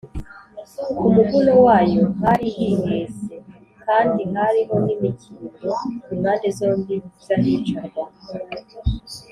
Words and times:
ku 0.97 1.05
muguno 1.15 1.53
wayo 1.65 2.03
hari 2.21 2.47
hihese 2.57 3.33
kandi 3.85 4.21
hariho 4.33 4.75
n’imikindo 4.85 5.71
impande 6.13 6.47
zombi 6.57 6.95
z’ahicarwa 7.25 8.03